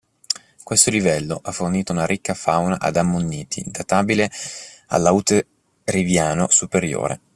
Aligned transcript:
Questo 0.63 0.89
livello 0.89 1.39
ha 1.43 1.51
fornito 1.51 1.91
una 1.91 2.07
ricca 2.07 2.33
fauna 2.33 2.79
ad 2.79 2.95
ammoniti 2.95 3.63
databile 3.67 4.31
all'Hauteriviano 4.87 6.49
superiore. 6.49 7.19